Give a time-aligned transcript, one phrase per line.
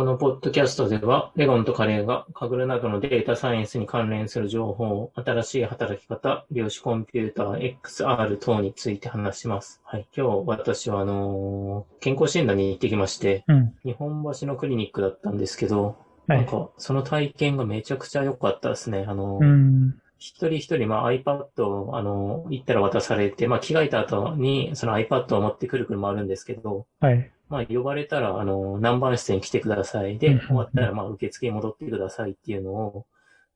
[0.00, 9.82] このポッドキャストでは、レゴンとカレーがカグルなどのデータサイエンスに関連する情報、新しい働き方、量子コンピューター、XR 等について話します。
[9.84, 10.08] はい。
[10.16, 19.04] 今日私はあのー、健康診断に行ってきまして、うん、日本橋のクリニックだったんですけど、はい、なんかその体験がめちゃくちゃ良かったですね。
[19.06, 27.30] あのー、一人一人、まあ、iPad を、あの、行ったら渡されて、まあ、着替えた後に、その iPad を持ってくる車あるんですけど、はい。
[27.50, 30.18] まあ、呼ばれたら、あの、何番室に来てください。
[30.18, 33.06] で、終わったら、まあ、受付に戻ってくださいっていうのを、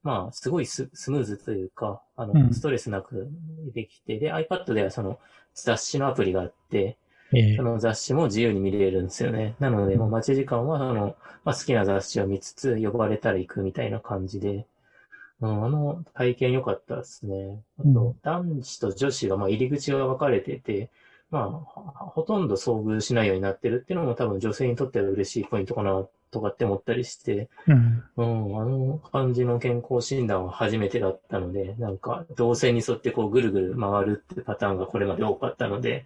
[0.03, 3.29] まあ、すごいスムーズというか、あの、ストレスなく
[3.73, 5.19] できて、で、iPad ではその、
[5.55, 6.99] 雑誌のアプリがあって、
[7.57, 9.55] その雑誌も自由に見れるんですよね。
[9.61, 14.67] なので、もう待ち時間は、あの、まあ、好きな雑誌を見つつ、呼ばれたら行くみたいな感じで、
[15.41, 17.63] うん、あの体験良かったですね。
[17.79, 20.91] あと、男子と女子が、まあ、入り口が分かれてて、
[21.35, 36.05] まあ、ほとんど遭遇しないようになってるっていうのも多分女性にとっては嬉しいポイントかなとかって思ったりして、うん、うん、あの感じの健康診断は初めてだったので、なんか動線に沿ってこうぐるぐる回るってパターンがこれまで多かったので、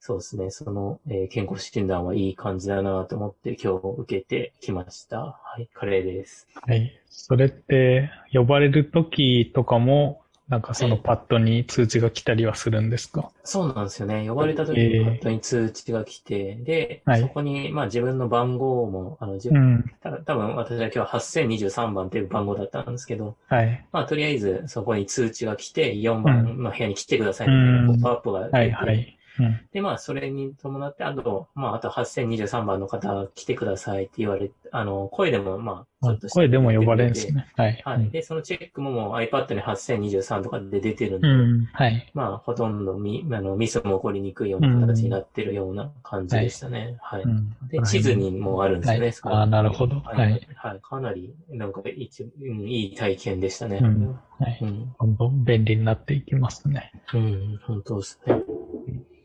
[0.00, 0.50] そうですね。
[0.50, 5.20] その、えー、健康診断はいい感じだなと思って今日受けてきました。
[5.20, 6.48] はい、カレーです。
[6.54, 6.98] はい。
[7.08, 14.28] それって、呼ばれる時とかも、なんかそのパッドに通知が来たりはするんですか、そうなんですよね。
[14.28, 23.86] 呼ばれた時にパッドに通知が来て、えー、で、はい、そこに、まあ自分の番号も、あの、自分、うん、た多分私は今日8023番っていう番号だったんですけど、はい。
[23.92, 29.19] まあとりあえずそこに通知が来て、4番の部屋に来てくださいみたいなポップアップが出て、はいはい。
[29.72, 37.46] で、まあ、それに伴って、あと、まあ、あと8023番の方来てくださいって言われ、あの、声でも、まあ、ちょっと声でも呼ばれるんですね。
[37.56, 37.82] はい。
[37.84, 38.10] はい。
[38.10, 42.10] で、そのチェックももう iPad に8023とかで出てるんで、うん、はい。
[42.14, 46.96] まあ、ほとんどミあのミスも起こりにくいような形になってるような感じでしたね。
[47.02, 47.24] はい。
[47.68, 49.12] で、地図にもあるんですよね。
[49.22, 49.96] はい、ああ、なるほど。
[50.00, 50.48] はい。
[50.54, 50.80] はい。
[50.82, 53.80] かなり、なんか一、うん、いい体験でしたね。
[53.82, 54.18] うん。
[54.38, 54.58] はい。
[54.62, 54.94] うん。
[54.98, 56.92] どんどん便利になっていきますね。
[57.12, 58.42] うん、本当ですね。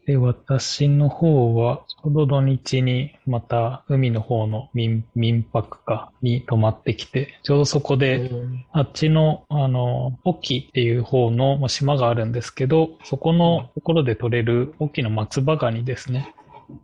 [0.06, 8.30] で、私の方は、ちょうど土日にまた海の方の民民泊かに泊まってきて、ちょうどそこで、
[8.72, 16.36] あっちの、あの、沖っていう方の島があるんですけど、そこのところで取れる沖の松葉ガニですね。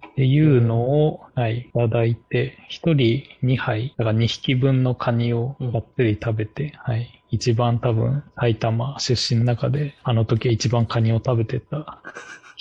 [0.10, 12.02] っていうのを、はい、いただいて、一人2杯、だから2匹分のカニをがっつり食べて、はい、一番多分埼玉出身の中で、あの時一番カニを食べてた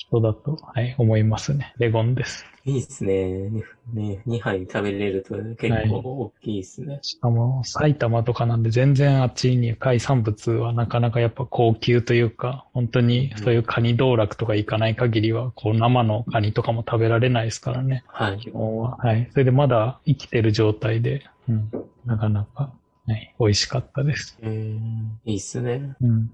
[0.01, 1.75] 人だと、はい、思いますね。
[1.77, 2.47] レゴンです。
[2.65, 3.51] いいっすね。
[3.93, 7.01] ね、2杯食べれると結構大きいっすね、はい。
[7.03, 18.05] しかも、埼玉とかなんで全然あっちに海産物はなかなかやっぱ高級というか、本当にそういうカニ道楽とか行かない限りは、こう生のカニとかも食べられないですからね。
[18.07, 18.39] はい。
[18.39, 18.97] 基本は。
[18.97, 19.29] はい。
[19.33, 21.71] それでまだ生きてる状態で、うん。
[22.07, 22.73] なかなか、
[23.07, 23.35] はい。
[23.39, 24.39] 美味しかったです。
[24.41, 25.95] えー、いいっすね。
[26.01, 26.31] うん。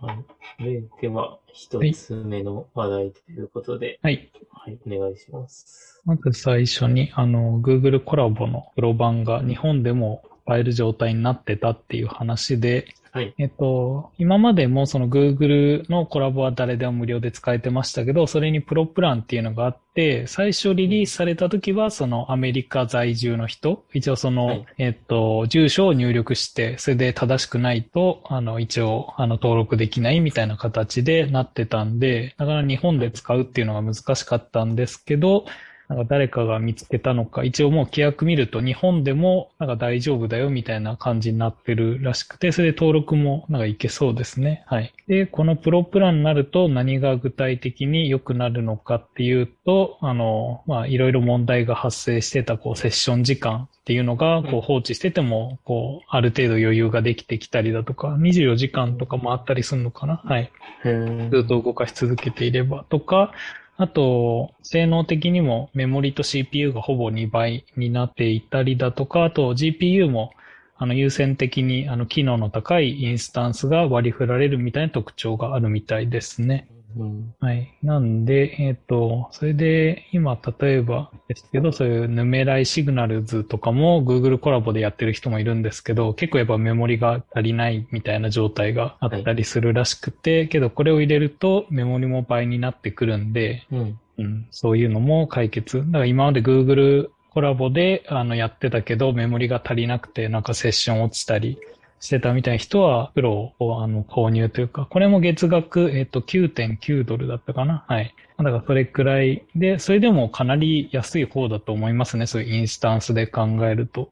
[0.00, 0.12] は
[0.60, 0.64] い。
[0.64, 4.30] で、では、一つ目の話題ということで、はい。
[4.50, 6.02] はい、お願いします。
[6.04, 13.34] まず最初に、あの、Google コラボのプロ版が日本でも使える状態になってたっていう話で、はい。
[13.38, 35.46] えっと、今までもその Google のコラボは誰でも無料で使えてましたけど、それにプロプランっていうのがあって、最初リリースされた時はそのアメリカ在住の人、一応その、はい、えっと、住所を入力して、それで正しくないと、あの、一応、あの、登録できないみたいな形でなってたんで、だから日本で使うっていうのが難しかったんですけど、
[35.88, 44.64] なんか誰かが見つけたのか、一応もう規約見ると日本でもなんか大丈夫だよみたいな感じになってるらしくて、それで登録もなんかいけそうですね。
[44.66, 44.92] はい。
[45.06, 60.22] で、このプロプランになると何が具体的に良くなるのかっていうと、あの、まあいろいろ問題が発生してたこうセッション時間っていうのがこう放置してても、こうある程度余裕ができてきたりだとか、24時間とかもあったりするのかな。
[60.24, 60.50] はい。
[60.82, 63.32] ずっと動かし続けていればとか、
[63.78, 70.32] あと、性能的にもメモリと CPU がほぼ2倍になっていたりだとか、あと GPU も
[70.78, 76.68] あの優先的にあの機能の高いインスタンスが割り振られるみたいな特徴があるみたいですね。
[76.98, 77.74] うん、はい。
[77.82, 95.78] なんで、えっ、ー、と、それで、今、例えばですけど、そういうヌメライシグナルズとかも Google コラボでやってる人もいるんですけど、結構やっぱメモリが足りないみたいな状態があったりするらしくて、はい、けどこれを入れるとメモリも倍になってくるんで、うん、うん、そういうのも解決。
[95.78, 101.58] だから今まで Google コラボであのやってたけど、メモリが足りなくて、なんかセッション落ちたり、
[102.00, 107.84] してたみたいな人は、プロをあの購入というか、これも月額、えっ、と、9.9ドルだったかな。
[107.88, 108.14] はい。
[108.38, 112.26] だからそれくらいで、それでもかなり安い方だと思いますね。
[112.26, 114.10] そういうインスタンスで考えると。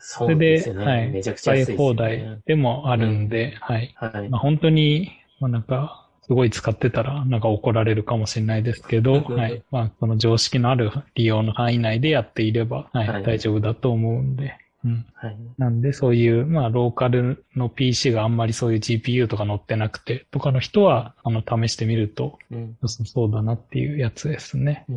[0.00, 0.84] そうですね。
[0.84, 1.10] はい。
[1.10, 3.94] めちゃくちゃ安い、ね、放題でもあるんで、うん、はい。
[3.94, 4.28] はい。
[4.28, 9.62] まあ、本当に、まあなんか、すごい使ってたら、なんか怒られるかもしれないですけど、はい。
[9.70, 14.56] まあ、この常識のある利用の範囲内でやっていれば、はい、はい、大丈夫だと思うんで。
[14.84, 15.06] うん。
[15.14, 15.36] はい。
[15.58, 24.86] なんで、そういう、まあ、ローカルの PC があんまりそういう GPU とか載ってなくて、とかの人は、あの、試してみると、うん、そうだなっていうやつですね。
[24.88, 24.94] うん、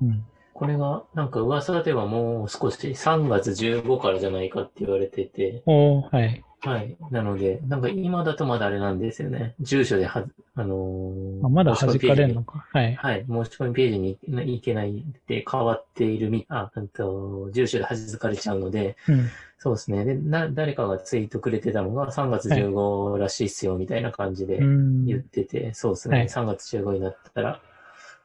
[0.00, 0.08] うん。
[0.08, 0.24] うん。
[0.54, 5.62] これが、なんか噂ではもう少し3月15からじゃないかって言われてて。
[5.66, 6.44] おはい。
[6.62, 6.96] はい。
[7.10, 9.54] なので、なんか今だとまだあれなんですよね。
[9.60, 12.66] 住所では、あのー、あまだ弾かれるのか。
[12.72, 12.94] はい。
[12.94, 13.24] はい。
[13.26, 19.28] 申し込みページに行けないで変わっているみ、あ、あと、住所で弾かれちゃうので、うん、
[19.58, 20.04] そうですね。
[20.04, 26.18] で、な、誰かがツイートくれてたのが3月15らしいっすよ、みたいな感じで言ってて、はい、そうですね。
[26.18, 27.60] はい、3月15になったら、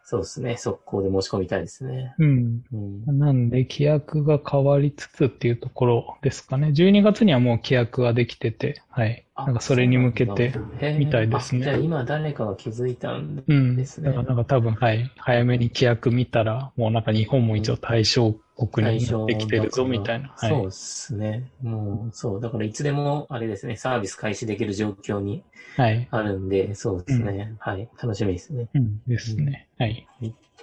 [0.08, 0.56] そうですね。
[0.56, 2.14] 速攻で申し込みたいですね。
[2.20, 2.64] うん。
[2.72, 6.68] うん、なんで、規約が変わりつつっていうところですかね。
[6.68, 9.26] 12月にはもう規約ができてて、はい。
[9.38, 10.54] なんかそれに向けて、
[10.98, 11.64] みたいですね。
[11.64, 13.36] じゃあ今誰かが気づいたん
[13.76, 14.10] ですね。
[14.10, 14.16] うん。
[14.16, 15.12] だからなんか多分、はい。
[15.18, 20.34] 早めに規約見たら、もうなんか日本も一応対象国になってきてるぞ、みたいな。
[20.38, 21.52] はい、そうですね。
[21.62, 22.42] もう、そう。
[22.42, 25.44] だからいつでも、あれですね、サービス開始できる状況に
[25.78, 27.90] あるんで、はい、そうですね、うん、はい。
[28.02, 28.70] 楽しみですね。
[28.74, 29.68] うん、ですね。
[29.78, 30.08] はい。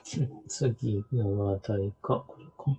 [0.04, 2.78] 次の話題か、これか。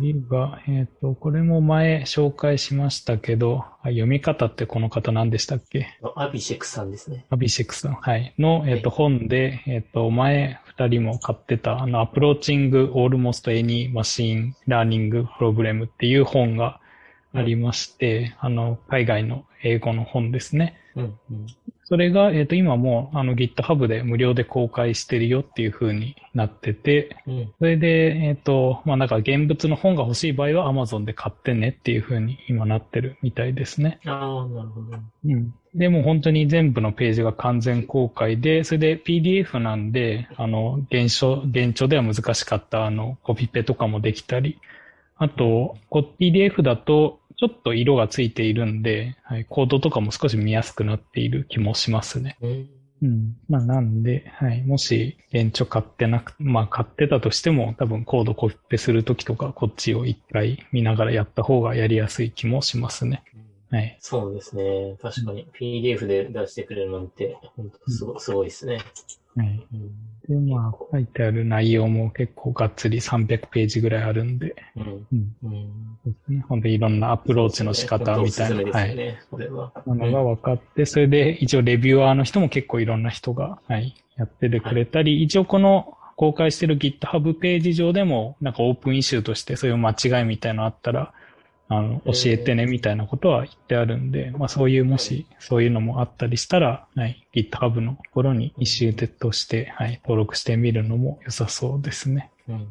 [0.00, 5.98] 次が、えっ、ー、と、これも前紹介しましたけど、読み方ってこの方何でしたっけ？
[6.16, 7.26] アビシェクさんですね。
[7.30, 7.94] アビシェクさん。
[7.94, 8.34] はい。
[8.38, 16.80] の、えっ、ー、と、本で、えっ、ー、と、前二人も買ってた、あの、 Approaching Almost Any Machine Learning Problem っていう本が
[17.34, 20.78] ありまして、あの、海外の英語の本ですね。
[20.94, 21.46] うんうん、
[21.92, 34.00] それが、えっ、ー、と、今もあの GitHub で無料で公開してるよっていう風になってて、うん、それで、えっ、ー、と、まあ、なんか現物の本が欲しい場合は Amazon で買ってねっていう風に今なってるみたいですね。
[34.06, 34.98] ああ、なるほど。
[35.26, 35.54] うん。
[35.74, 44.58] でも本当に全部のページが完全公開で、それで PDF なんで、あの、現象、現状では難しかったあの、コピペとかもできたり、
[45.16, 52.38] あと、PDF だとちょっと色がついているんで、はい、コードとかも少し見やすくなっている気もしますね。
[53.02, 53.36] うん。
[53.48, 54.62] まあなんで、はい。
[54.62, 63.24] もし、現地買ってなく、まあ買ってたとしても、多分コードコピペするときとか、こっちを一回見ながらやった方がやりやすい気もしますね。
[63.72, 63.98] はい。
[63.98, 64.96] そうですね。
[65.02, 68.78] 確かに PDF で出してくれるなんて、本当すご,、すごいですね。
[69.34, 69.66] はい。
[70.28, 75.06] で、まあ、書いてある内容も結構がっつり300ページぐらいあるんで、うん。
[75.42, 76.40] うん。
[76.42, 79.18] 本当にいろんなアプローチの仕方みたいな、ね、はい。
[79.30, 79.72] これは。
[79.86, 91.12] なのが分かって、それで一応レビュアーの人も結構いろんな人が、はい、やっててくれたり、はい、一応この公開してる GitHub ページ上でも、なんかオープンイシューとしてそういう間違いみたいなのあったら、
[91.68, 102.30] あの、教えてねみたいなことは言ってあるんで、まあそういうもし、そういうのもあったりしたら、はい、GitHub のところに一周として、はい、登録してみるのも良さそうですね。
[102.48, 102.68] うん。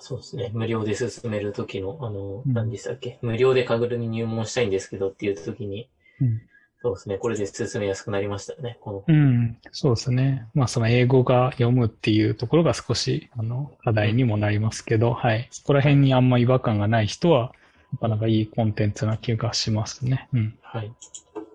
[0.00, 0.50] そうですね。
[0.54, 3.18] 無料で進めるときの、あの、うん、何でしたっけ？
[3.22, 6.40] 無料でカグルに入門したいんですけどっていうときに、うん、
[6.80, 7.18] そうですね。
[7.18, 8.78] これで進めやすくなりましたね。
[8.80, 9.58] このうん。
[9.72, 10.46] そうですね。
[10.54, 15.48] まあ、その英語が読むっていうところが少し、あの、課題にもなりますけど、はい。
[15.50, 17.52] そこら辺にあんま違和感がない人は、
[17.94, 20.28] なかなかいいコンテンツな気がしますね。
[20.32, 20.58] うん。
[20.62, 20.92] はい。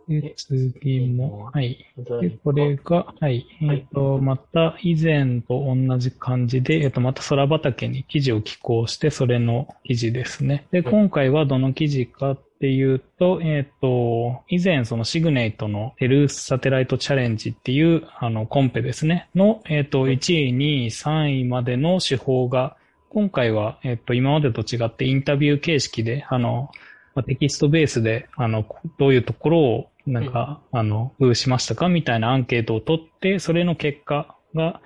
[0.08, 1.86] で、次も、はい。
[1.98, 3.46] で、これが、はい。
[3.62, 10.66] えっ、ー、と、また以前と同じ感じで、えっ、ー、と、また空畑に記事を寄稿して、それの記事ですね。
[10.72, 19.30] で、今回はどの記事かっていうと、えっ、ー、と、以前そのシグネイトのテルースサテライトチャレンジっていう、あの、コンペですね。
[19.36, 22.76] の、えっ、と、1位、2位、3位までの手法が
[23.10, 26.70] 今回は、えっと、今までと違ってインタビュー形式で、あの、
[27.16, 28.66] まあ、テキストベースで、あの、
[29.00, 34.82] どういうところを、なんか、うん、あの、工夫しましたかみたいなアンケートを取って、それの結果が、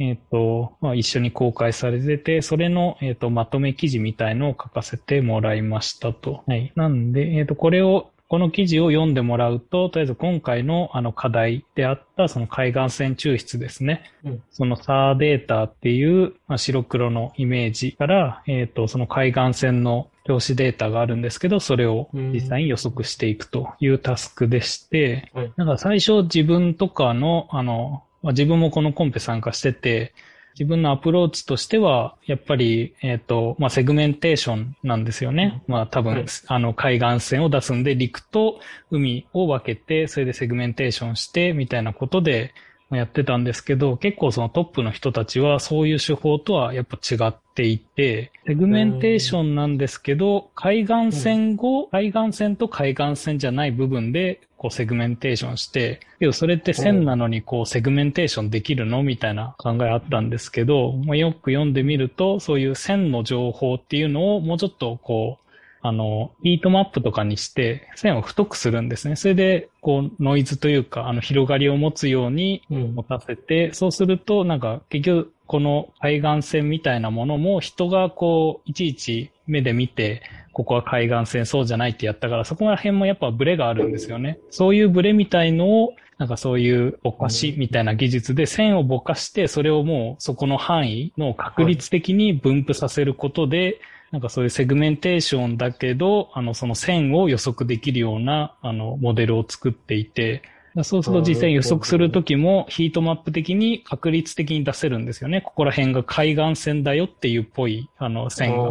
[0.00, 6.42] えっ、と、まあ、一緒に公開されてて、それの、えっ、と、まとめ記事みたいのを書かせてもらいましたと。
[6.46, 6.72] はい。
[6.74, 14.04] なんで、えっ、と、これをこの記事を読んでもらうと、とりあえず今回のあの課題であったその海岸線抽出ですね。
[14.24, 30.14] うん、そのサーデータっていう、まあ、白黒のイメージから、えっ、ー、と、その海岸線の表紙データがあるんですけど、それを実際に予測していくというタスクでして、うん、なんか最初自分とかの、あの、まあ、自分もこのコンペ参加してて、
[30.60, 35.62] 自分のアプローチとしては、やっぱり、えっ、ー、と、まあ、セグメンテーションなんですよね。
[35.66, 42.52] まあ、多分、はい、あの、海岸線を出すんで、陸と海を分けて、それでセグメンテーションして、みたいなことで、
[42.96, 65.49] やってたんですけど、結構そのトップの人たちはそういう手法とはやっぱ違っていて、セグメンテーションなんですけど、海岸線後、海岸線と海岸線じゃない部分で、こうセグメンテーションして、けどそれって線なのにこうセグメンテーションできるのみたいな考えあったんですけど、まあ、よく読んでみると、そういう線の情報っていうのをもうちょっとこう、
[65.82, 69.16] あの、ヒートマップとかにして線を太くするんですね。
[69.16, 80.22] それで、こう、ノイズというか、あの、広がりを持つように持たせて、うん、そうすると、なんか、結局、この海岸線みたいなものも人がこう、いちいち目で見て、
[80.52, 84.38] ここは海岸線そうじゃないってやったから、そこら辺もやっぱブレがあるんですよね。
[84.50, 93.76] そういうブレみたいのを、なんかそういうぼかしみたいな技術で線をぼかして、それをもうそこの範囲の確率的に分布させることで、はい
[94.10, 100.42] なんかそういうセグメンテーションだけど、あの、その線を予測できるような、あの、モデルを作っていて、
[100.82, 105.40] そうすると実際予測するときもヒートマップ的に確率的に出せるんですよね。
[105.40, 108.68] ここら辺が海岸線だよっていうっぽい、あの、線が。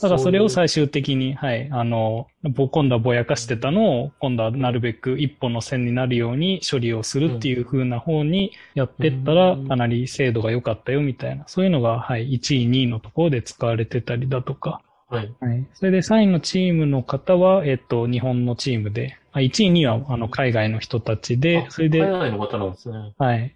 [0.00, 15.34] だからそれを最終的に、はい、あの、今度はぼやかしてたのを、今度はなるべく一本の線になるように処理をするっていう風な方にやってったら、かなり精度が良かったよみたいな、そういうのが、はい、1位、2位のところで使われてたりだとか、はい。
[15.40, 15.66] はい。
[15.74, 23.14] それで3位のチームの方は、えっと、日本のチームで、1位、2位は、あの、海外の人たちで、それで、海外の方なんですね。
[23.16, 23.54] はい。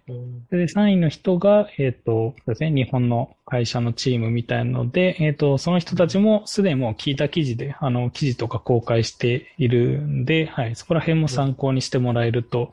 [0.49, 12.71] それで3位の人が、えっと、そうですね、日本の会社のチームみたいなので、えっと、その人たちもすでにもう聞いた記事で、あの、記事とか公開しているんで、はい、そこら辺も参考にしてもらえると、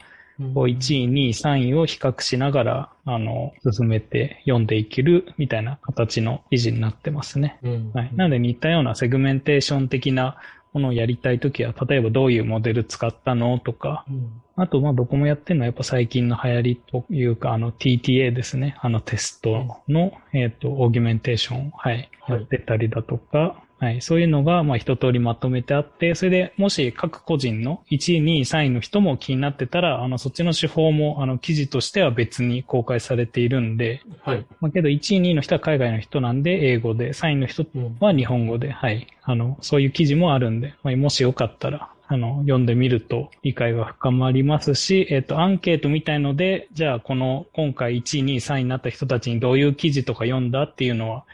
[0.55, 7.59] こう1位、2位、3位を比較しながら、あの、進めて読んでいけるみたいな形の記事になってますね。
[7.63, 8.11] うん、はい。
[8.15, 10.37] なので似たようなセグメンテーション的な
[10.73, 18.77] ものをやりたいときは、例えばどういうモデル使ったのとか、うん、あと、まあ、どこもやってるのはやっぱ最近の流行りというか、あの TTA ですね。
[18.81, 24.03] あのテストの、えっ、ー、と、オーギュメンテーション、はい、やってたりだとか、はい。
[24.03, 34.47] そういうのが、まあ一通りまとめてあって、それでもし各個人の1位、2位、3位の人も気になってたら、あの、そっちの手法も、あの、記事としては別に公開されているんで、はい。
[34.61, 37.65] まあけど1位、2位の人は海外の人なんで、英語で、3位の人
[38.01, 39.07] は日本語で、はい。
[39.23, 51.25] あの、そういう記事もあるんで、まあ、もしよかったら、あの、読んでみると理解が深まりますし、えっ、と、アンケートみたいので、じゃあこの今回1位、2位、3位になった人たちにどういう記事とか読んだっていうのは、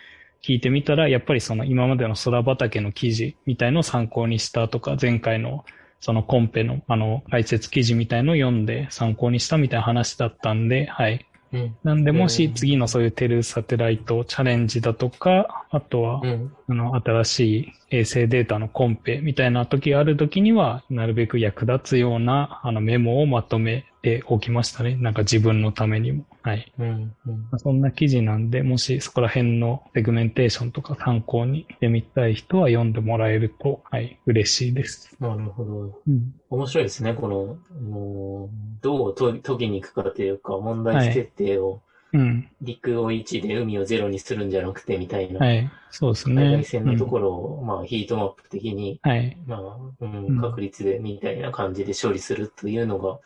[0.43, 5.65] 聞いてみたら、やっぱりその今までの空畑の記事みたいのを参考にしたとか、前回の
[6.01, 11.27] そのコンペのあの解説記事みたいのを読んで参考にしたみたいな話だったんで、はい。
[11.53, 16.23] うん、なんで、もし次のそういうテルサテライトチャレンジだとか、あとは、
[16.69, 24.97] あの、新しい衛星データのコンペみたいな時がある時には、なるべく役立つような、あの、メモをまとめておきましたね。
[24.97, 26.25] なんか自分のためにも。
[26.43, 26.73] はい。
[26.79, 35.17] うんうん、そんな記事なんで、もしそこら辺のセグメンテーションとか参考にしてみたい人は読んでもらえると、はい、嬉しいです。
[35.21, 36.01] なるほど。
[36.07, 37.15] うん、面白いですね。
[37.15, 38.51] この、もう、
[38.83, 41.81] どう解きに行くかというか、問題設定を、はい
[42.13, 42.49] うん。
[42.63, 45.45] 陸を1で海を0にするんじゃなくてみたいな。
[45.45, 45.71] はい。
[45.91, 46.43] そうですね。
[46.43, 49.37] 海外線のところを、うん、まあヒートマップ的に、はい。
[49.47, 53.19] まあ、うん、確率でみたいな感じで処理するというのが、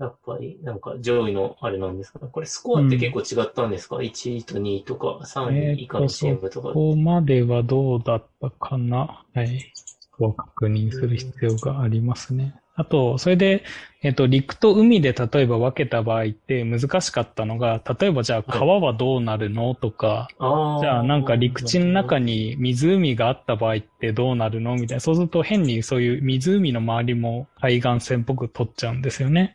[0.00, 2.20] やっぱりなんか上位のあれなんですか？
[2.20, 6.68] これスコアって結構違ったんですか、うん、?1 位と2位とか3位以下のチームとか。
[6.68, 9.24] ここまではどうだったかな？
[9.34, 9.72] はい。
[10.18, 12.54] を確認する必要がありますね。
[12.74, 13.64] あと、それで、
[14.02, 20.28] えっと、陸と海で例えば分けた場合って難しかったのが、例えばじゃあ川はどうなるのとか、
[20.80, 24.74] じゃあなんか陸地の中に湖があった場合ってどうなるの？
[24.74, 25.00] みたいな。
[25.00, 29.54] そうすると変にそういう湖の周りも海岸線っぽく取っちゃうんですよね。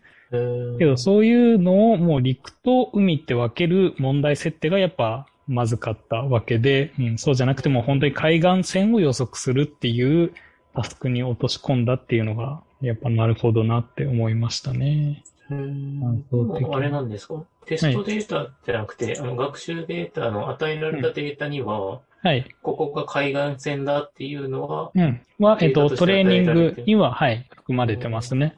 [0.77, 10.33] けどそういうのをもう陸と海って分ける問題設定がやっぱまずかったわけで、うん、そうじゃなくても本当に海岸線を予測するっていう
[10.77, 15.23] タスクに落とし込んだっていうのがやっぱなるほどなって思いましたね。
[15.49, 16.23] うん。
[16.71, 17.43] あれなんですか？
[17.65, 22.45] テストデータじゃなくて、はい、あの学習データの与えられたデータには、はい。
[22.61, 25.21] ここが海岸線だっていうのは、うん。
[25.39, 28.55] は、えっと、トレーニングには、はい、含まれてますね。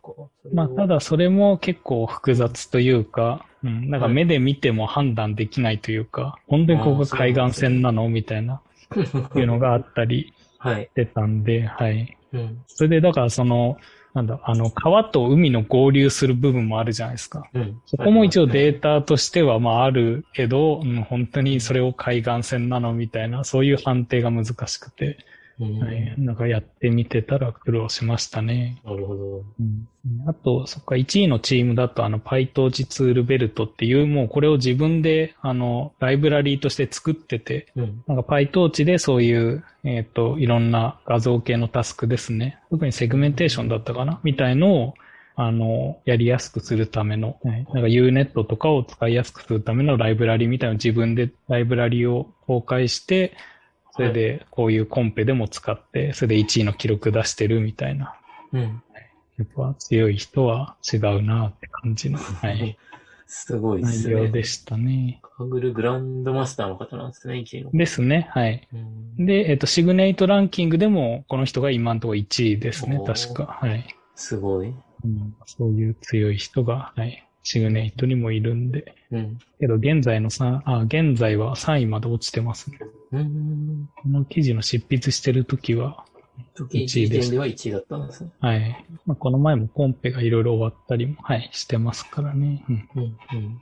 [0.53, 8.07] まあ、ただそれも結構複雑というか、うん、なんか目で見ても判断できないというか、本当にここが海岸線なの？
[8.09, 8.61] みたいな、
[9.35, 12.17] いうのがあったりしてたんで、はい。
[12.33, 12.63] うん。
[12.67, 13.77] それで、だからその、
[14.13, 17.47] なんだ、あの、川と海の合流する部分もあるじゃないですか。
[17.53, 25.17] うん、そこも一応データとしては、まああるけど、うん、本当にそれを海岸線なのみたいな、そういう判定が難しくて。
[25.59, 28.81] はい、なんかやってみてたら苦労しましたね。
[28.85, 29.43] なるほど。
[29.59, 29.87] うん、
[30.25, 42.59] あと、そっか、1位のチームだと、あの、PyTorch ツールベルトっていう、もうこれを自分で、あの、ライブラリーとして作ってて、うん、なんか PyTorch でそういう、えっ、ー、と、いろんな画像系のタスクですね。
[42.69, 44.21] 特にセグメンテーションだったかな？
[44.23, 44.93] みたいのを、
[45.35, 53.33] あの、やりやすくするための、はい、なんか Unet とかを使いやすくするためのライブラリーみたいな自分でライブラリーを公開して、
[53.91, 58.15] それで、こういうコンペでも使って、それで1位の記録出してるみたいな。
[58.53, 58.83] うん。
[59.37, 62.19] やっぱ強い人は違うなって感じの。
[62.19, 62.77] はい。
[63.25, 64.15] すごいですね。
[64.15, 65.21] 内容でしたね。
[65.37, 67.71] カグルグランドマスターの方なんですね、1位の。
[67.71, 68.67] ですね、はい。
[69.17, 73.59] で、えっ、と、シグネイトランキングでも、この人が今のところ1位ですね、確か。
[73.61, 73.95] はい。
[74.15, 75.35] すごい、うん。
[75.45, 77.28] そういう強い人が、はい。
[77.43, 78.95] シグネイトにもいるんで。
[79.11, 79.39] うん。
[79.59, 82.79] けど、現在の3、あ、現在は3位まで落ちてますね。
[83.11, 83.89] うん。
[83.95, 86.05] この記事の執筆してるときは、
[86.55, 87.31] 1位です。
[87.31, 88.07] では1位だったん。
[88.07, 88.31] ですね。
[88.39, 88.85] はい。
[89.05, 92.63] まあ、この前もコンペがいろいろ終わったりも、はい、してますからね。
[92.69, 92.89] うん。
[92.95, 93.61] うん、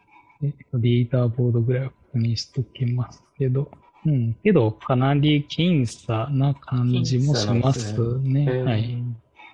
[0.73, 3.71] うん、リーダーボードぐらいは確認しときますけど。
[4.05, 4.33] うん。
[4.43, 8.45] けど、かなり僅差な感じもしますね。
[8.45, 9.03] すねはい。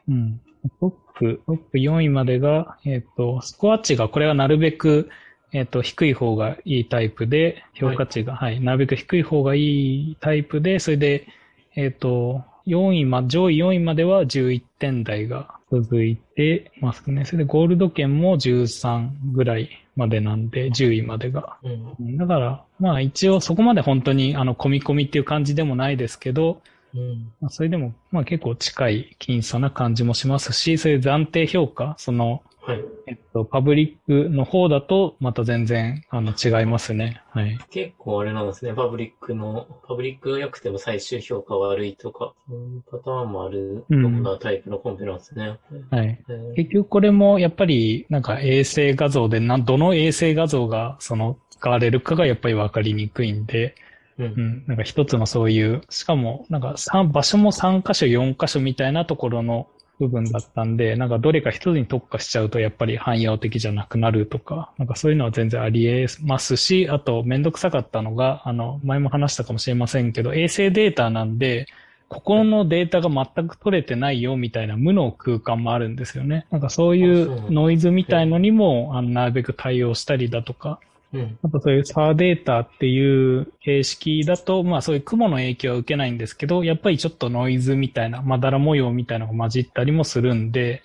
[0.09, 0.41] うん。
[0.79, 5.09] トップ、トップ4位までが、えっ、ー、と、スコア値が、これはなるべく、
[5.51, 11.27] えっ、ー、と、低い方がいいタイプで、評価値が、はい、はい、なるべく低い方がいいタイプで、それで、
[11.75, 17.25] えっ、ー、と、4位ま、上位4位までは11点台が続いてますね。
[17.25, 21.57] それでゴールド圏も13ぐらいまでなんで、10位までが。
[21.63, 26.61] うん、だから、まあ一応そこまで本当にあの、込み込みっていう感じでもないですけど、
[26.95, 32.79] うん、まあ、それでも、まあ結構近い僅差な感じもしますし、そういう暫定評価、その、はい。
[33.07, 37.21] えっと、パブリックの方だと、また全然、あの、違いますね。
[37.31, 37.59] はい。
[37.69, 38.73] 結構あれなんですね。
[38.73, 45.59] パブリックの、パブリックが良くても最終評価悪いとか、そういうパターンもあるようなタイプのコンペなんですね。
[45.73, 46.17] うん、はい。
[46.55, 53.75] 結局これも、やっぱり、なんか衛星画像で、な、どの衛星画像が、その、使われるかがやっぱりわかりにくいんで、
[54.19, 59.67] うん、なんか一つのそういう、しかも、なんか三、場所も3箇所、4箇所みたいなところの
[59.99, 71.67] 部分だったんで、なんかどれか一つに特化しちゃうとやっぱり汎用的じゃなくなるとか、なんかそういうのは全然あり得ますし、あとめんどくさかったのが、あの、前も話したかもしれませんけど、衛星データなんで、
[72.09, 76.45] ここのデータが全く取れてないよみたいな無の空間もあるんですよね。
[76.51, 80.79] なんかそういうノイズみたいのにも、あの、なるべく対応したりだとか、
[81.13, 90.81] うん、あとそういうサーデータっていう形式だと、まあそういう雲の影響は受けないんですけど、やっぱりちょっとノイズみたいな、まだら模様みたいなのが混じったりもするんで、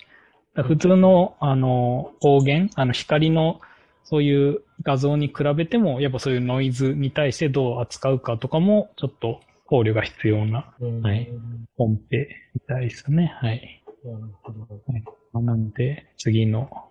[0.55, 3.59] 普通の、あの、光源、あの光の
[4.03, 11.29] そういう画像に比べても、やっぱそういうノイズに対してどう扱うかとかも、ちょっと考慮が必要な、はい、
[11.77, 13.35] 本編みたいですね。
[13.39, 13.83] はい。
[15.33, 16.88] はい、なんで、次の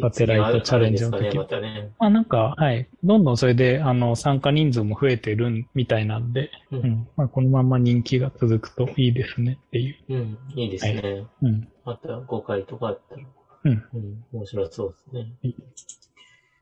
[0.00, 1.36] サテライトチャレンジの時。
[1.36, 1.90] またね。
[1.98, 2.88] まあなんか、はい。
[3.04, 9.96] どんどんそれで、あの、参加人数も増えてるみたいなんで、うん、うん、まあこのまま人気が続くといいですねっていう。
[10.08, 11.02] うん、いいですね。
[11.02, 11.68] はい、うん。
[11.84, 13.22] また5回とかあったら。
[13.64, 13.84] うん。
[13.94, 15.20] うん、面白そうですね。
[15.42, 15.56] はい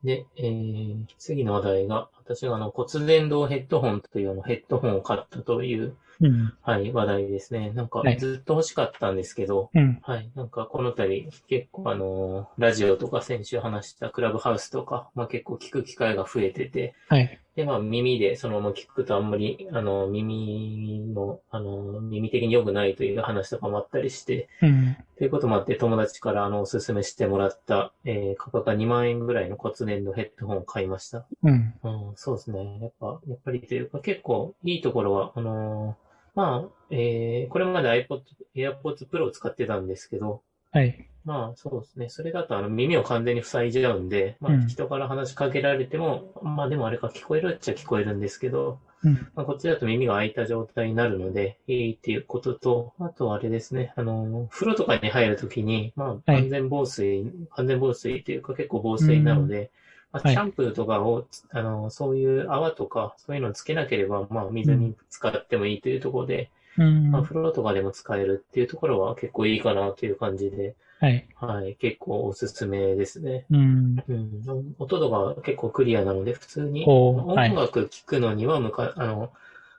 [0.03, 7.71] で、えー、次の話題が、私があの骨伝導ヘッドホンというのヘッドホンを買ったといううん、はい、話題ですね。
[7.71, 31.25] なんか、ずっと欲しかったんですけど、はい、はい、なんか、この度、結構あの、ラジオとか先週話したクラブハウスとか、まあ結構聞く機会が増えてて、はい、で、まあ耳でそのまま聞くとあんまり、あの、耳の、あの、耳的に良くないという話とかもあったりして、うん、ということもあって友達からあの、おすすめしてもらった、えー、価格が2万円ぐらいの骨伝導ヘッドホンを買いました。
[31.43, 31.73] うん。
[31.83, 32.79] うん、そうですね。
[32.81, 38.21] やっぱ、やっぱりというか結構いいところは、あのーまあ、えー、これまで iPod、
[38.55, 41.07] AirPods Pro を使ってたんですけど、はい。
[41.25, 42.09] まあ、そうですね。
[42.09, 59.71] それだと、あの、耳を完全に塞いじゃうんで、まあ、人から話しかけられても、うん、まあ、でもあれか、聞こえるっちゃ聞こえるんですけど、うん、まあ、こっちだと耳が開いた状態になるので、いいっていうことと、あとあれですね、あの、風呂とかに入るときに、まあ、完全防水、はい、完全防水っていうか結構防水なので、
[60.11, 71.27] まあ、シャンプーとかを、はい、あの、そういう泡とか、そういうのをつけなければ、まあ、水に使ってもいいというところで、うん、まあ、風呂とかでも使えるっていうところは結構いいかなという感じで、はい。
[71.35, 71.75] はい。
[71.75, 73.45] 結構おすすめですね。
[73.49, 74.03] うん。
[74.07, 79.31] うん、音とか結構クリアなので、普通に音楽聴くのにはむか、はい、あの、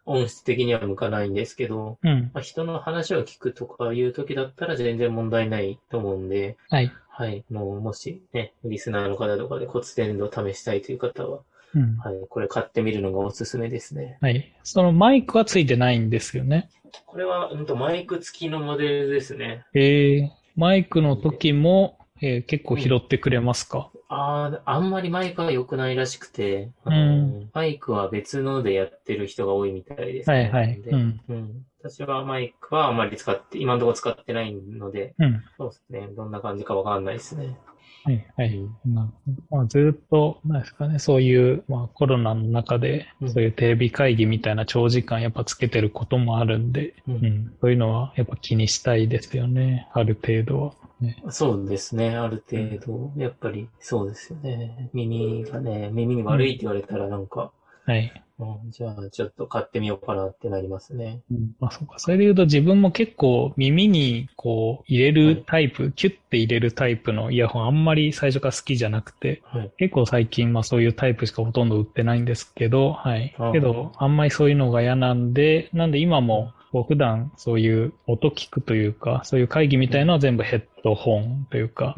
[0.06, 2.30] 音質的には向かないんですけど、うん。
[2.32, 6.90] まあ、人の話を聞くとかいう時だったら全然問題ないと思うんで、はい。
[7.20, 7.44] はい。
[7.50, 11.40] もう、もしね、リスナーの方とかで骨伝導を試したいという方は、
[11.74, 11.98] うん。
[11.98, 12.14] はい。
[12.30, 14.16] これ買ってみるのがおすすめですね。
[14.22, 14.50] はい。
[14.64, 16.70] そのマイクはついてないんですよね。
[17.04, 19.66] これは、うんと、マイク付きのモデルですね。
[19.74, 30.36] ええー、マイクの時も、えー、結構拾ってくれますか、ああ、あんまりマイクは良くないらしくて、うん、マイクは別のでやってる人が多いみたいです、ね。
[30.36, 30.78] はいはい。
[30.80, 31.66] うん、うん。
[31.80, 36.08] 私はマイクはあんまり使って、今のところ使ってないので、うん、そうですね。
[36.16, 37.56] どんな感じかわかんないですね。
[38.04, 38.58] はい、はい。
[38.86, 39.12] ま
[39.52, 50.72] あ、ずっと、なんですかね、そういう、まあコロナの中で、そういうテレビ会議みたいな長時間やっぱつけてることもあるんで、うん、うん、そういうのはやっぱ気にしたいですよね、ある程度は。
[51.00, 54.90] ね、そうですね、ある程度、やっぱりそうですよね。
[54.92, 57.52] 耳がね、耳に悪いって言われたらなんか、
[57.90, 58.22] はい。
[58.38, 61.20] うん、じゃあ、ちょっと買ってみようかなってなりますね。
[61.30, 61.98] うん、まあそうか。
[61.98, 73.34] それで言うと自分も結構耳にこう入れるタイプ、はい、キュッて入れるタイプのイヤホンあんまり最初から好きじゃなくて、はい、結構最近まあそういうタイプしかほとんど売ってないんですけど、はい。
[73.52, 81.96] けど、あんまりそういうのが嫌なんで、なんで今もこう普段そういう音聞くというか、そういう会議みたいのは全部ヘッドホンというか、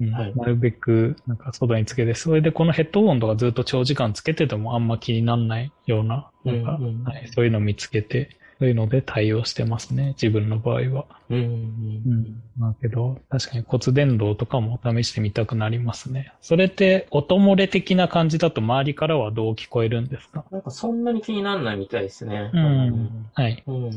[0.00, 6.78] なるべくなんか外につけて、それでこのヘッドホンとかずっと長時間つけててもあんま気にならないような、なんか、
[7.10, 11.04] はい、そういうのを見つけて、そういうので対応してますね、自分の場合は。
[11.28, 12.02] うん、うん。
[12.06, 12.42] うん。
[12.58, 16.32] だけど、確かに骨伝導とかも試してみたくなりますね。
[16.40, 20.44] それって音漏れ的な感じだと周りからはどう聞こえるんですか？
[20.50, 22.50] なんかそんなに気にならないみたいですね。
[22.54, 23.26] うん。
[23.34, 23.62] はい。
[23.66, 23.90] うん。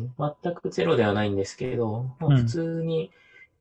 [0.43, 3.11] 全くゼロではないんですけど、まあ、普通に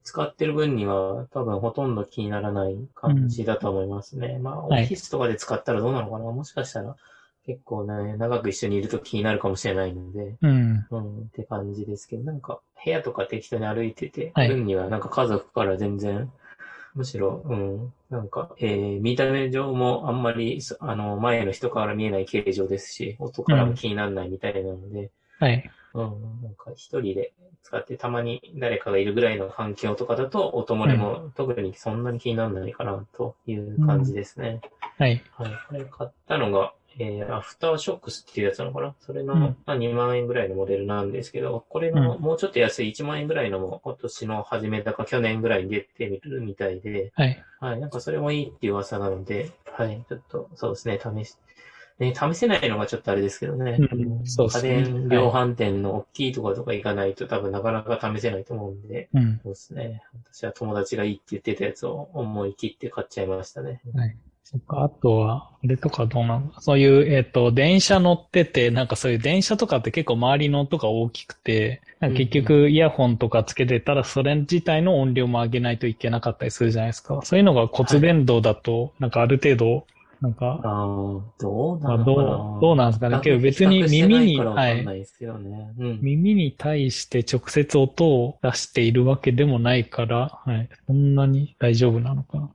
[0.03, 4.35] 使ってる分には多分ほとんど気にならない感じだと思いますね。
[4.39, 6.97] うん、まあ、オフィスとかで使ったらどうなのかな、はい、もしかしたら。
[7.49, 10.87] 結構ね、長く一緒にいると気になるかもしれないので、うん。
[10.91, 16.31] うん、って感じですけど、なんか、部屋とか適当に歩いてて、はい、分にはなんか家族から全然、
[16.95, 25.71] むしろ、うん、なんか、えー、見た目上もあんまり、あの、前の人から見えない形状ですし、音からも気にならないみたいなので、うん、はい。
[25.95, 27.33] うん、なんか一人で
[27.63, 34.61] 使ってたまに誰かがいるぐらいの環境とかだと、音漏れも特にそんなに気にならないかなという感じですね。
[34.99, 35.23] うん、はい。
[35.33, 35.53] はい。
[35.69, 38.95] これ買ったのが、えー、アフターショックスっていうやつなのかな？
[39.01, 47.45] それの、うん、まあ、2万円ぐらいのモデルなんですけど、これのもうちょっと安い1万円ぐらいのも今年の初めだか去年ぐらいに出てみるみたいで、はい。
[47.61, 47.81] はい。
[47.81, 50.05] なんかそれもいいっていう噂なので、はい。
[50.09, 51.37] ちょっと、そうですね、試し、
[51.99, 53.77] ね、試せないのがちょっとあれですけどね。
[53.79, 54.77] うん、そうですね。
[54.77, 60.03] 家電量販店の大きいところとか行かないと多分なかなか試せないと思うんで、うん、そうですね。
[60.33, 63.81] 私は友達がいいって言ってたやつを思い切って買っちゃいましたね。
[63.95, 64.17] はい。
[64.51, 66.53] そっか、あとは、あれとかどうなの？
[66.61, 77.21] そういう、えっ、ー、と、電車乗ってて、なんかそういう電車とかって結構周りの音が大きくて、結局イヤホンとかつけてたらそれ自体の音量も上げないといけなかったりするじゃないですか。
[77.25, 79.87] そういうのが骨伝導だと、なんかある程度
[80.21, 80.87] なんか、あ
[81.39, 83.21] どうなんどう、どうなんですかね。
[83.23, 92.51] けど別に耳に、はい、うん、耳に対して直接音を出しているわけでもないから、はい、そんなに大丈夫なのか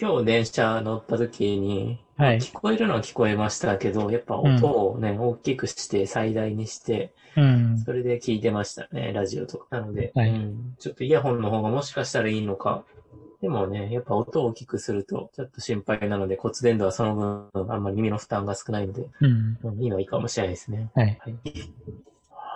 [0.00, 9.66] 今日電車乗った時に、はい、聞こえるのは聞こえましたけど、やっぱ音をね、うん、大きくして最大にして、うん、それで聞いてましたね、ラジオとか。
[9.70, 12.84] なので、はい、うん、ちょっとイヤホンの方がもしかしたらいいのか
[13.44, 20.90] でもね、やっぱ音を大きくするとちょっと心配なので、骨伝導はその分、あんまり耳の負担が少ないので、うん、いいのはいいかもしれないですね。
[20.94, 21.18] はい。
[21.20, 21.34] はい。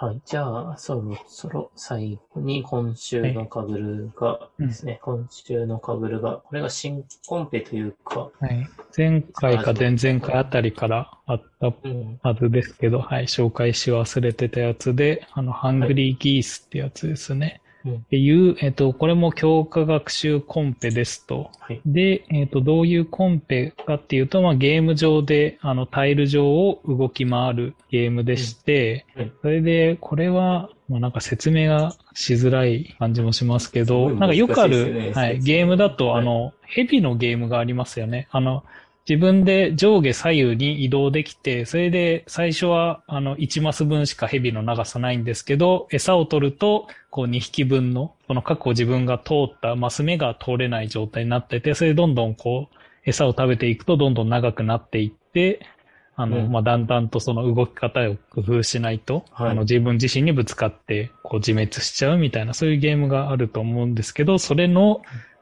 [0.01, 0.23] はい。
[0.25, 8.67] じゃあ、そろそろ最後に今週のかぶるがですね、はいうん、今週のかぶるが、これが新コンペというか、はい。
[8.97, 13.25] 前回か前々回あたりからあったはずですけど、うん、はい。
[13.25, 17.61] 紹介し忘れてたやつで、あの、ハングリーギースってやつですね。
[17.87, 21.51] っていう、えっ、と、これも強化学習コンペですと。
[21.59, 38.29] はい、で、えっ、と、どういうコンペかっていうと、まあ、ゲーム上で、あの、タイル上を動き回るゲームでして、はい、それで、これは、まあ、なんか説明がしづらい感じもしますけど、なんかよくある、はい、ゲームだと、あの、ヘビのゲームがありますよね。
[38.31, 38.65] あの、
[39.09, 55.67] 自分で上下左右に移動できて、それで最初はあの1マス分しか蛇の長さないんですけど、餌を取るとこう2匹分の、この確保自分が通ったマス目が通れない状態になってて、それでどんどんこう餌を食べていくとどんどん長くなっていって、
[56.15, 65.01] あの、うん、まあ、だんだんとその動き方を工夫しないと、はい、あの、自分自身にぶつかって、こう、自滅しちゃうみたいな、そういうゲームがあると思うんですけど、それの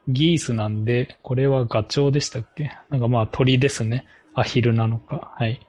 [0.08, 2.70] ギースなんで、これはガチョウでしたっけ？
[2.90, 4.06] なんかまあ鳥ですね。
[4.38, 5.32] アヒルなのか。
[5.38, 5.66] はい。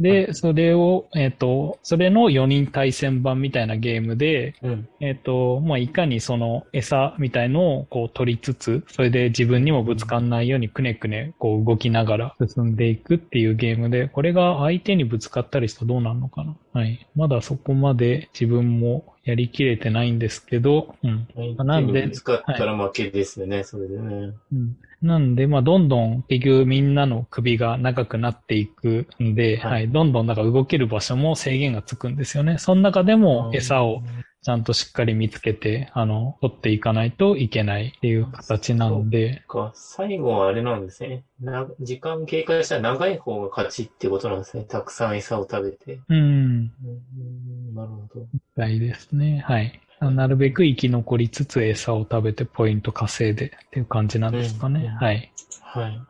[0.00, 17.06] で、それを、えっ、ー、と、それの4人対戦版みたいなゲームで、うん、えっ、と、まあ、いかにその餌みたいのをこう取りつつ、それで自分にもぶつかんないようにくねくねこう動きながら進んでいくっていうゲームで、これが相手にぶつかったりしたらどうなるのかなはい。
[17.14, 21.28] まだそこまで自分もやりきれてないんですけど、うん。
[21.58, 22.10] なんで。
[22.10, 24.32] 使ったら負けですよね、はい、それでね。
[24.52, 24.76] うん。
[25.02, 32.56] なんで、まあ、どんどん結局みんなの首が長くなっていくんで、はい、はい、どんどんなんか動ける場所も制限がつくんですよね。
[32.56, 34.02] その中でも餌を
[34.42, 39.42] ちゃんとしっかり見つけて、あの、取っていかないといけないっていう形なんで。
[39.46, 41.24] か、最後はあれなんですね。
[41.40, 44.64] な、時間経過したら長い方が勝ちってことなんですね。
[44.64, 46.00] たくさん餌を食べて。
[46.08, 46.16] うん。
[46.16, 48.26] うん、なるほど。
[48.66, 49.44] ですね。
[49.46, 49.80] はい。
[50.00, 54.80] なるべく生き残りつつ餌を食べてポイント稼いでっていう感じなんですかね。
[54.80, 55.32] うん、はい。
[55.60, 55.84] はい。
[55.84, 56.02] はい。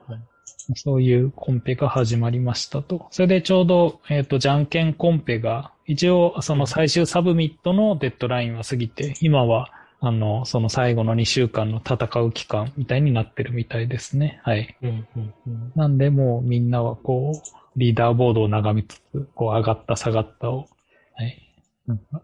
[0.75, 3.09] そういうコンペが始まりましたと。
[3.11, 14.41] それでちょうど、えっ、ー、と、じゃんけんコンペが、一応、その最終サブミットのデッドラインは過ぎて、今は、あの、その最後の2週間の戦う期間みたいになってるみたいですね。
[14.45, 14.77] はい。
[14.83, 20.69] うんうんうん、なんで、もうみんなはこう、リーダーボードを眺めつつ、こう、上がった下がったを、
[21.15, 21.48] はい、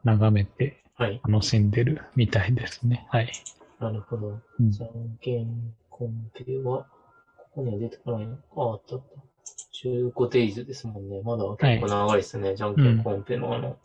[0.04, 0.82] 眺めて、
[1.28, 3.06] 楽しんでるみたいですね。
[3.10, 3.32] はい。
[3.80, 4.40] なるほど。
[4.60, 6.86] じゃんけんコンペは、
[7.36, 8.34] ここには出てこないの？
[8.56, 9.20] あ、あったあった。
[9.88, 11.20] 15デイズですもんね。
[11.22, 12.48] まだ結構長いですね。
[12.48, 13.76] はい、じゃんけんコンペのあの、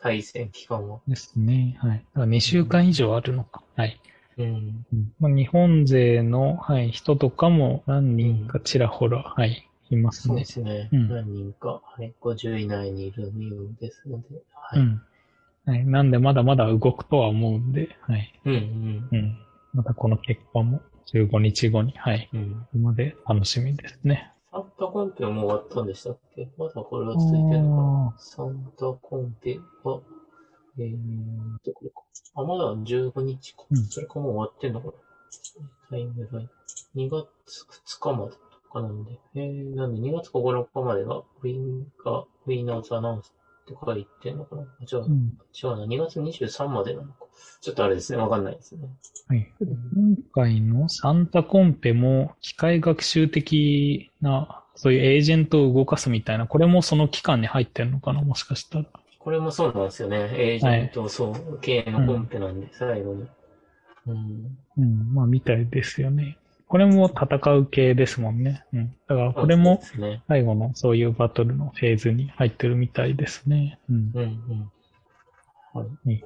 [0.00, 1.00] 対戦期間は。
[1.08, 1.76] ですね。
[1.80, 2.04] はい。
[2.14, 3.62] だから2週間以上あるのか。
[3.76, 4.00] はい。
[4.38, 4.84] うん。
[5.18, 10.44] まあ、日本勢の、はい、人とかも何人かちらほら、はい、いますね。
[10.44, 10.88] そうですね。
[10.92, 13.32] うん、何人か、はい、50以内にいるよう
[13.80, 14.80] ですので、はい。
[14.80, 15.02] うん。
[15.64, 15.86] はい。
[15.86, 18.40] なんで、まだまだ動くとは思うんで、はい。
[18.44, 19.08] うん、うん。
[19.10, 19.38] うん。
[19.74, 20.80] またこの結果も
[21.12, 22.28] 15日後に、はい。
[22.32, 22.82] うん。
[22.82, 24.32] まで楽しみですね。
[24.50, 26.48] サンタコンペはもう終わったんでしたっけ？
[26.56, 27.82] まだこれは続いてるのか
[28.14, 28.18] な？
[28.18, 30.00] サンタコンペは、
[30.78, 30.96] えー
[31.64, 32.02] と、これか。
[32.34, 33.64] あ、まだ15日か。
[33.70, 34.92] うん、それかもう終わってんのかな？
[35.90, 36.50] タイムライン。
[36.96, 37.26] 2月
[37.96, 38.32] 2日まで
[38.68, 39.18] とかなんで。
[39.34, 43.32] えー、なんで2月9日までが、ウィンが、ウィーナーズアナウンス
[43.64, 44.62] って書いてんのかな？
[44.84, 45.84] じゃあ、うん、違うな。
[45.86, 47.26] 2月23までなのか。
[47.60, 48.18] ちょっとあれですね。
[48.18, 48.88] わかんないですね。
[49.28, 49.52] はい。
[49.60, 58.22] 今回のサンタコンペも機械学習的な、そういうエージェントを動かすみたいな、これもその期間に入ってるのかな？
[58.22, 58.84] もしかしたら。
[59.18, 60.30] これもそうなんですよね。
[60.32, 63.26] エージェント、はい、そう、系のコンペなんで、最後に。
[64.06, 64.56] うん。
[64.78, 66.38] うん、まあ、みたいですよね。
[66.68, 68.64] これも戦う系ですもんね。
[68.72, 68.94] うん。
[69.08, 69.80] だからこれも
[70.28, 73.78] 最後のそういうバトルのフェーズに入ってるみたいですね。
[73.88, 74.12] うん。
[74.14, 74.70] うんうん。
[75.72, 76.24] はい。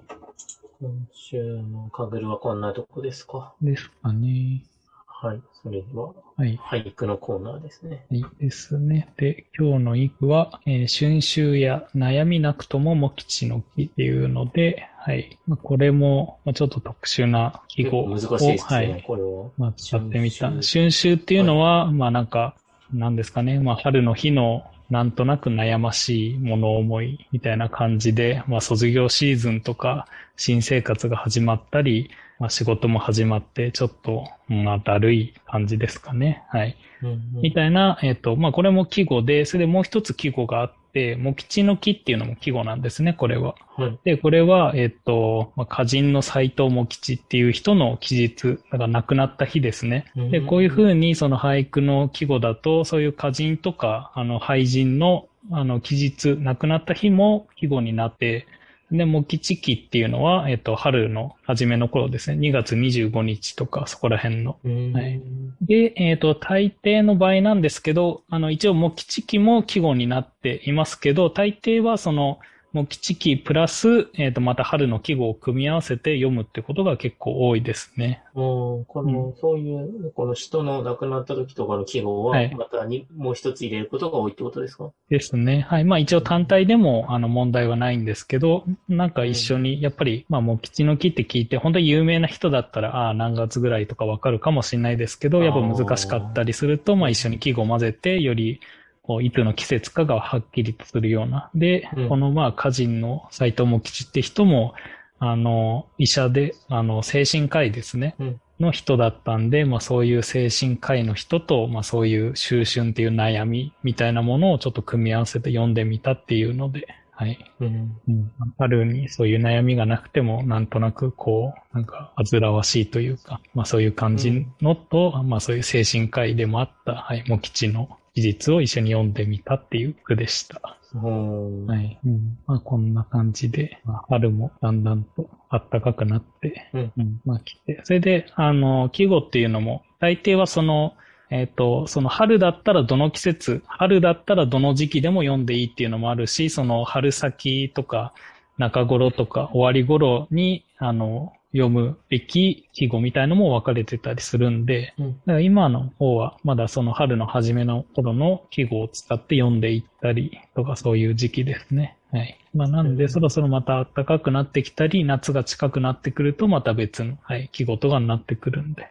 [0.80, 3.54] 今週のカグルはこんなとこですか？
[3.62, 4.64] ですかね。
[5.06, 5.42] はい。
[5.62, 6.58] それでは、はい。
[6.58, 8.04] 俳句のコーナーですね。
[8.10, 9.12] いいですね。
[9.16, 15.36] で、今日の一句は、えー、春秋や悩みなくともも吉の木っていうので、はい。
[15.48, 19.50] まあ、これも、まあ、ちょっと特殊な記号を、難しいですね、はい、これは。
[19.58, 20.48] まあ、使ってみた。
[20.48, 22.54] 春秋っていうのは、はい、まあなんか、
[22.92, 23.58] なんですかね。
[23.58, 36.44] まあ、春の日のなんとなく悩ましい物思いみたいな感じで、まあ卒業シーズンとか新生活が始まったり、まあ仕事も始まってちょっと、まあだるい感じですかね。
[36.50, 36.76] はい。
[37.02, 40.72] うんうん、みたいな、えっ、ー、と、まあこれも季語で、それでもう一つ季語があっ、
[41.16, 43.54] も吉の木っていうのも季語なんですね、これは。
[43.76, 50.06] はい、で、これは、えっ、と、まあ、歌人の斎藤も吉っていう人の期日、だから亡くなった日ですね。
[50.14, 58.46] で、こういうふうにその俳句の季語だと、そういう歌人とか、あの、俳人の、あの、期日、亡くなった日も季語になって、
[58.92, 62.38] で、模吉期っていうのは、えっと、春の初めの頃ですね。
[62.48, 64.58] 2月25日とか、そこら辺の。
[64.92, 65.20] はい、
[65.62, 72.38] で、えっ、と、大抵の場合なんですけど、あの、一応模吉期も季語になっていますけど、大抵はその、
[72.72, 78.22] もう基地期プラス、えっ、ー、と、また春の季語を組み合わせて読むってことが結構多いですね。
[78.34, 84.90] この、うん、そういう、この人の亡くなった時とかの季語は、またに、はい、もう一つ入れることが多いってことですか？
[85.10, 85.66] ですね。
[85.68, 85.84] はい。
[85.84, 98.60] まあ一応単体でも、あの、問題はないんですけど、なんか一緒に、やっぱり、まあもう基地の木って聞いて、本当に有名な人だったら、ああ、何月ぐらいとかわかるかもしれないですけど、やっぱ難しかったりすると、まあ一緒に季語を混ぜて、より、
[99.02, 101.50] こういつの季節かがはっきりとするような。
[101.54, 104.74] で、うん、このまあ歌人の斎藤茂吉って人も、
[105.18, 108.16] あの、医者で、あの、精神科医ですね。
[108.18, 117.38] うん、の人だったんで、まあそういう精神科医の人と、まあそういう秋春っていう悩みみたいなものをちょっと組み合わせて読んでみたっていうので、はい。
[117.60, 117.96] うん。
[118.08, 130.76] うん、春にそういう悩みがなくても、なんとなくこう、なんか煩わしいというか、まあそういう感じのと、うん、まあそういう精神科医でもあった、はい、茂吉の記述を一緒に読んでみたっていう句でした。
[130.94, 131.98] はい。
[132.04, 132.38] うん。
[132.46, 140.94] まあこんな感じで、まあ、春もだんだんと暖かくなって、うん、うん、まあ来て、それで、あの、季語っていうのも、大抵はその、
[141.30, 148.12] えっ、ー、と、その春だったらどの季節、春だったらどの時期でも読んでいいっていうのもあるし、その春先とか
[148.58, 161.96] 中頃とか終わり頃に、あの、読むべき季語みたいのも分かれてたりするんで、うん、だから今の方はまだその春の初めの頃の季語を使って読んでいったりとかそういう時期ですね。
[162.10, 162.38] はい。
[162.54, 168.88] まあなんでそろそろまた暖かくなってきたり、夏が近くなってくるとまた別の、はい、季語とかになってくるんで、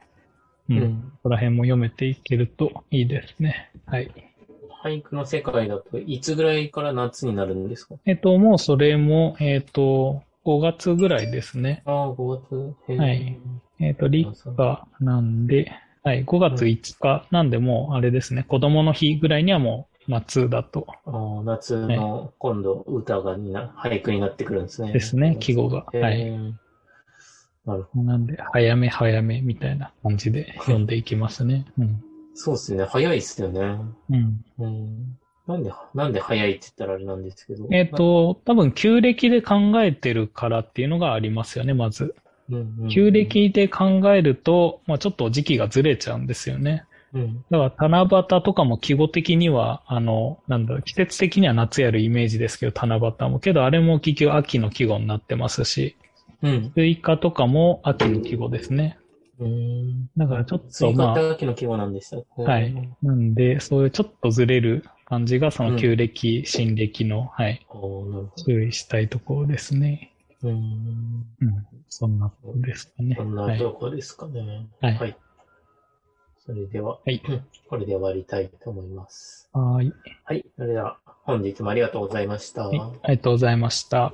[0.70, 0.78] うん。
[0.78, 3.72] うん、そこら辺も読めていけるといいですね。
[3.86, 4.12] はい。
[4.84, 7.96] 俳句の世界だといつぐらいから夏になるんですか？
[8.06, 11.84] えっと、もうそれも、えっと、5月ぐらいですね。
[11.86, 12.42] ああ、5
[12.88, 12.98] 月。
[12.98, 13.40] はい。
[13.80, 15.72] えっ、ー、と、立夏なんで、
[16.04, 20.88] はい、5月5日なんでもう、あれですね、子供の日ぐらいにはもう夏だと。
[21.46, 24.94] 夏の今度歌がにな、俳句になってくるんですね。
[24.94, 25.86] ですね、季語が。
[25.94, 26.32] はい。
[27.66, 28.04] なるほど。
[28.04, 31.66] なんで、早め早めみたいな感じで読んでいきますね。
[31.78, 32.04] うん。
[32.34, 33.62] そうですね、早いっすよね。
[34.10, 34.44] うん。
[34.58, 35.18] うん
[35.52, 37.68] なんで、なんで早いって言ったらあれなんですけど。
[37.72, 42.16] えっ、ー、と、多分旧暦で考えてるからっていうのがありますよね、まず。
[42.90, 46.84] 旧暦で考えると、まあちょっと時期がずれちゃうんですよね。
[47.14, 53.40] うん、だから七夕とかも季語的には、あの、なんだろう、季節的には夏やるイメージですけど、七夕も。
[53.40, 55.98] けど、あれも結局秋の季語になってますし、
[56.42, 56.72] うん。
[56.74, 58.98] スイカとかも秋の季語ですね。
[59.40, 60.10] うん。
[60.16, 60.72] だからちょっとまあ。
[60.72, 62.74] スイカって秋の季語なんでしたはい。
[63.04, 67.68] なんで、そういうちょっとずれる感じが、その旧暦、うん、新暦の、はい。
[68.46, 70.14] 注意したいところですね。
[70.42, 70.52] うん。
[70.52, 71.68] うん。
[71.90, 73.16] そんなとこですかね。
[73.18, 74.70] そんなとこですかね。
[74.80, 74.96] はい。
[74.96, 75.18] はい。
[76.46, 77.22] それでは、はい。
[77.68, 79.50] これで終わりたいと思います。
[79.52, 79.92] はい。
[80.24, 80.46] はい。
[80.56, 82.70] それでは、本日もありがとうございました。
[82.70, 84.14] はい、ありがとうございました。